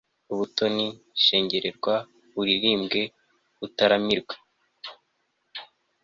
[0.31, 0.87] ubutoni,
[1.23, 1.95] shengererwa
[2.39, 3.01] uririmbwe,
[3.65, 4.35] utaramirwe